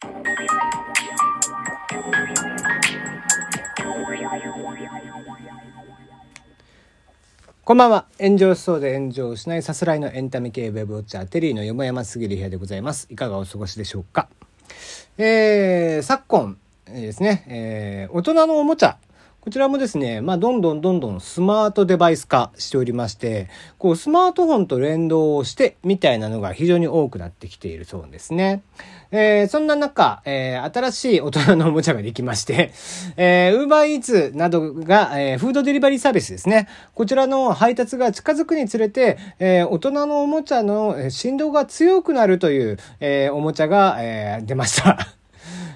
[0.00, 0.06] こ
[7.74, 8.06] んばんは。
[8.20, 13.08] 炎上しそうで炎上しないさすらいのエンタメ系ウェブウォッチャー、テリーのよもやますぎる部屋でございます。
[13.10, 14.28] いかがお過ごしでしょうか。
[15.18, 16.56] えー、昨今
[16.86, 18.98] ですね、えー、大人のおもちゃ、
[19.48, 23.48] こちらもですね、まあ、どんどんどんどんスマートデバイス化しておりまして、
[23.78, 28.62] こう、スマートフォンと連動をして、みたいなのが非常に多くなってきているそうですね。
[29.10, 32.72] えー、そんな中、えー、新しい大人のおもちゃができまして、
[33.16, 36.68] えー、ウーバーイーツなどが、えー、フードデリバリーサービスですね。
[36.94, 45.17] こちらの配達が近づくにつれて、えー、大人のおもちゃの振動が強くなるという、えー、おもちゃが、えー、出ました。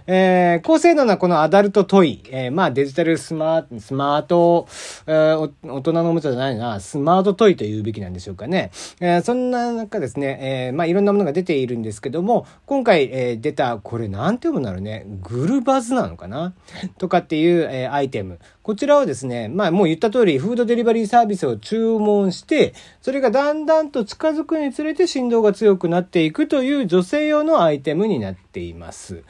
[0.06, 4.66] えー、高性能なこのアダルトトイ、えー、まあデジタルスマート、スマート、
[5.06, 8.70] えー、大人のおもちゃじゃないな、スマートトイと言うべきなんでしょうかね。
[9.01, 16.55] えー、そんな中ですね、えー、まあいろんなものが出ているんですけども、今回、えー、出た、これなんて読むんだろうね、グルバズなのかな？
[16.98, 18.39] とかっていう、えー、アイテム。
[18.62, 29.25] こちらをですね、まあもう言った通り、フードデリバリーサービスを注文して、それがだんだんと近づくにつれて振動が強くなっていくという女性用のアイテムになっています。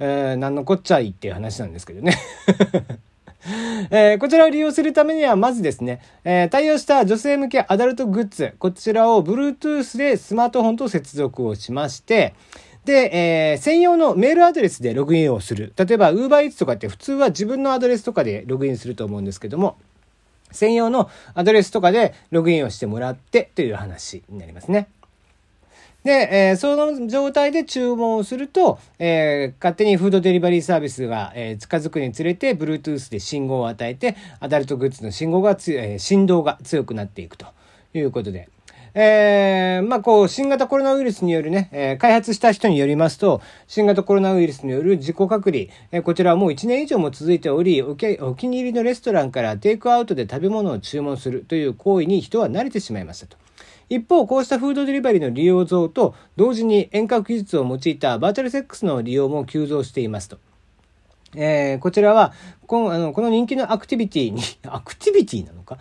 [0.00, 2.14] えー、何のこっちゃいっていう話なんですけどね。
[3.90, 12.34] えー、こちらを利用するためには、まずですね、えー、対応した女性向けアダルトグッズ、こちらを Bluetooth でスマートフォンと接続をしまして、
[12.84, 13.10] で、
[13.52, 15.72] えー、専用のメールアドレスでログインをする。
[15.76, 19.76] 例えば、UberEats とかって普通は自分のアドレスとかでログインすると思うんですけども、
[20.50, 24.88] 専用のアドレスとかでログインをしてもらってという話になりますね。
[26.04, 37.46] で、えー、その状態で注文をすると、えー、勝手にフードデリバリーサービスが、えー、近づくにつれて、Bluetooth で信号を与えて、アダルトグッズの信号がつ、えー、振動が強くなっていくと
[37.94, 38.48] いうことで。
[38.94, 47.94] えー、まあ、こう、新型コロナウイルスによるね、えー、開発した人によりますと、新型コロナウイルスによる自己隔離、えー、こちらはもう1年以上も続いておりお、お
[48.34, 53.36] 気に入りのレストランからテイクアウトで食べ物を注文するという行為に人は慣れてしまいましたと。
[53.88, 60.38] 一方、こうしたフードデリバリーの利用増と、同時に遠隔技術を用いたバーチャルセックスの利用も急増していますと。
[61.34, 62.32] えー、こちらは、
[62.66, 65.78] このこの人気のアクティビティに、 アクティビティなのか、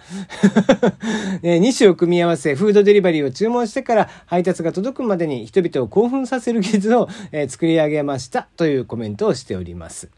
[1.44, 10.10] えー、2種を組み合わせ、フードデリバリーを注文してから配達が届くまでに人々を興奮させる技術を、えー、作り上げましたというコメントをしております。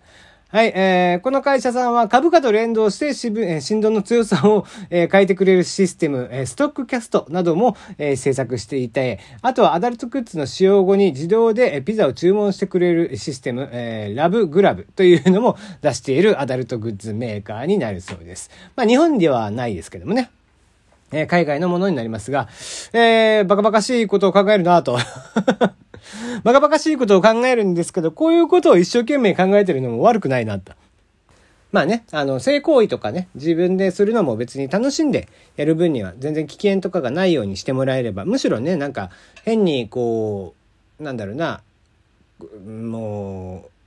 [0.51, 18.49] はい、えー、この会社さんは株価と連動してしぶ、えー、振動の強さを、えー、変えてくれるシステム、えー、ストックキャストなども、えー、制作していて、あとはアダルトグッズの使用後に自動で、えー、ピザを注文してくれるシステム、えー、ラブグラブというのも 出しているアダルトグッズメーカーになるそうです。
[18.75, 20.31] まあ日本ではないですけどもね。
[21.11, 22.47] えー、海外のものになりますが、
[22.93, 24.97] えー、バカバカしいことを考えるなと
[26.43, 30.73] バカバカしいことを考えるんですけど、こういうことを一生懸命考えてるのも悪くないなと。
[31.71, 39.11] まあね、あの、性行為とかね、自分でするのも別に楽しんでやる分には全然危険とかがないようにしてもらえれば、むしろね、なんか
[39.43, 40.55] 変にこ
[40.99, 41.61] う、なんだろうな、
[42.65, 43.78] もう、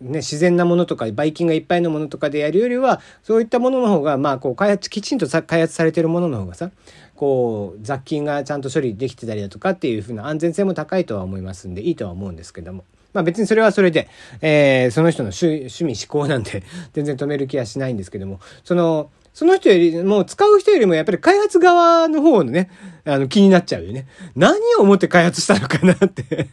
[0.00, 6.70] ね、自然なものとか、ばい菌がいっぱいのものとかでやるよりは、そういったものの方が、まあ、こう、開発、きちんと開発されてるものの方がさ、
[7.14, 12.84] こう、雑菌がちゃんと処理できてたりだとかっていう風な安全性も高いとは思いますんで、いいとは思うんですけども。
[13.16, 14.08] まあ別にそれはそれで、
[14.42, 22.70] えー、その人の趣味思考なんで、 全然止める気はしないんですけども、その、その人よりも、使う人よりもやっぱり開発側の方のね、
[23.06, 24.06] あの気になっちゃうよね。
[24.34, 26.48] 何を思って開発したのかなって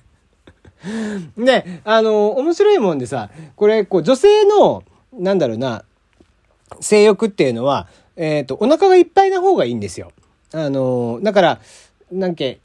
[1.37, 4.83] で、あの、面白いもんでさ、これ、こう、女性の、
[5.13, 5.83] なんだろうな、
[6.79, 10.11] 性欲っていうのは、えっ、ー、と、お腹がいっぱいな方がいいんですよ。
[10.53, 11.59] あの、だから、
[12.11, 12.59] なんけ、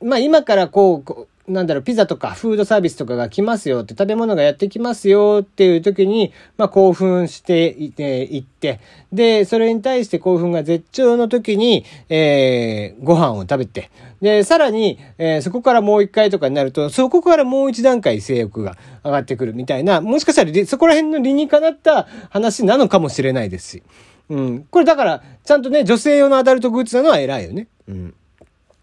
[0.00, 8.78] まあ今からこう、なんだろう、ピザとかフードサービスとかが来ますよって、食べ物がやってきますよっていう時に、まあ興奮していて、いって、
[9.12, 23.82] で、それに対して興奮が絶頂の時に、えー、ご飯を食べて、で、さらに、えー、そこからもう一回とかになると、そこからもう一段階性欲が上がってくるみたいな、もしかしたらそこら辺の理にかなった話なのかもしれないですし。
[24.28, 24.64] うん。
[24.70, 27.66] これだから、ちゃんとね、女性用のアダルトグッズなのは偉いよね。
[27.88, 28.14] うん。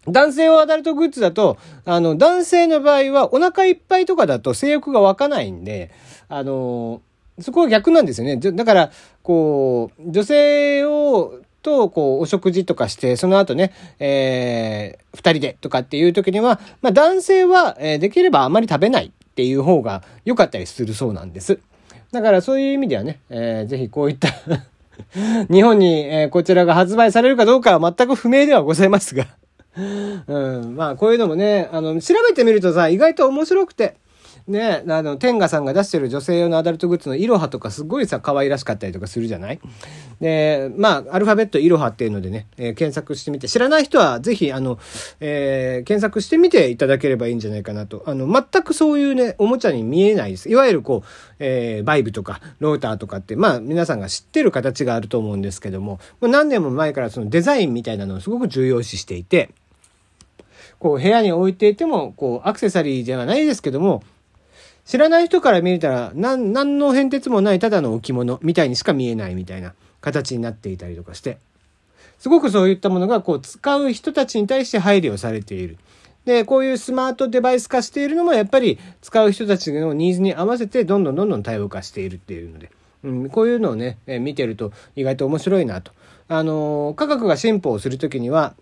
[0.06, 5.90] 男性用アダルトグッズだと、あの、男性の場合はお腹いっぱいとかだと性欲が湧かないんで、
[6.28, 7.02] あの、
[7.40, 8.36] そこは逆なんですよね。
[8.36, 8.90] だから、
[9.22, 21.58] こう、女性を、と、こう、お食事とかして、その後ね、えー、二人でとかっていう時には、まあ男性は、えー、できればあまり食べないっていう方が良かったりするそうなんです。
[22.12, 24.28] だからそういう意味ではね、えー、ぜひこういった
[25.52, 29.26] 日本に、えー、こちらが発売されるかどうかは全く不明ではございますが
[29.76, 33.96] うん、まあ、こういうのもね、あの、調べてみるとさ、意外と面白くて、
[34.48, 39.60] ね、あの、天下さんが出してる女性用のアダルトグッズのイロハとかすごいさ、可愛らしかったりとかするじゃない？
[40.20, 44.78] で、まあ、アルファベットイロハっていうのでね、えー、検索してみて、知らない人はぜひ、あの、
[45.20, 48.02] えー、検索してみていただければいいんじゃないかなと。
[48.06, 50.48] あの、全くそういうね、おもちゃに見えないです。
[50.48, 51.08] いわゆるこう、
[51.38, 59.50] えー、バイブとか、ローターとかって、まあ、皆さんが知ってる形があると思うんですけども、もう何年も前からそのデザインみたいなのをすごく重要視していて、
[60.80, 64.02] こう部屋に置いていても、こうアクセサリーではないですけども、
[64.86, 71.38] 知らない人から見たら、なん、何の変哲もないただの置物みたいにしか見えないみたいな形になっていたりとかして、
[72.18, 75.76] すごくそういったものがこう使う人たちに対して配慮されている。
[76.24, 82.70] で、こういうスマートデバイス化しているのもやっぱり使う人たちのニーズに合わせてどんどんどんどん多様化しているっていうので、
[83.04, 85.92] うん、こういうのをね、え見てると意外と面白いなと。
[86.28, 88.54] あのー、科学が進歩をするときには、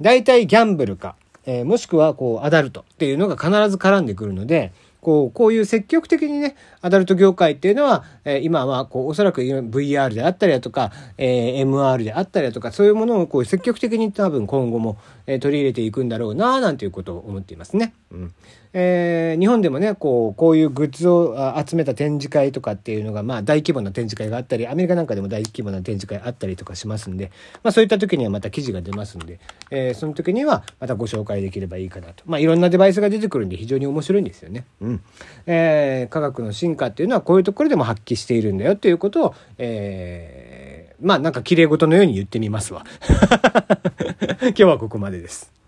[0.00, 1.16] 大体ギャンブルか、
[1.46, 17.94] えー、もしくはこうアダルトっていうのが必ず絡んでくるので、こう、こういう積極的にね、アダルト業界っていうのは、えー、今は、こう、おそらく VR であったりだとか、えー、MR であったりだとか、そういうものをこう、積極的に多分今後も、えー、取り入れていくんだろうな、なんていうことを思っていますね。
[18.10, 18.34] うん。
[18.72, 27.32] えー、日本でもね、こう、こういうグッズを集めた展示会とかっていうのが、まあ、大規模な展示会があったり、アメリカなんかでも大規模な展示会あったりとかしますんで、
[27.64, 29.40] まあ、そういった時にはまた記事が出ますんで、
[29.70, 32.22] えー、その時にはまたご紹介できればいいかなと。
[32.26, 34.64] まあ、いろんなデバイスが出てくるんで非常に面白いんですよね。
[34.80, 35.02] うん。
[35.46, 42.84] えー、科学の進化っていうのはこういうところでも発揮しているんだよということを、えー、まあ、なんか綺麗事のように言ってみますわ。
[44.40, 45.59] 今日はここまでです。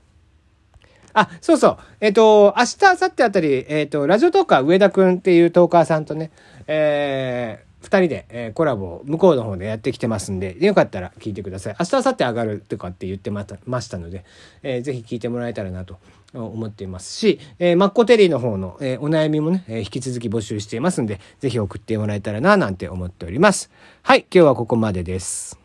[1.15, 1.79] あ、そうそう。
[2.01, 6.31] えっ、ー、と、明日、明後日あたり、えっ、ー、と、ラジオトーカー上田くんっていうトーカーさんとね、
[6.67, 11.77] えー、二人で、えー、コラボを向こうの方でやってきてますんで、よかったら聞いてください。
[11.79, 14.25] 明日、明後日上がるとかって言ってまましたので、
[14.63, 15.99] えー、ぜひ聞いてもらえたらなと
[16.33, 23.71] 思っていますし、えー、マッコテリーの方の、えー、お悩みもね、えー、引き続き募集していますんで、ぜひ送ってもらえたらな、なんて思っております。
[24.03, 25.62] はい、今日はここまでです。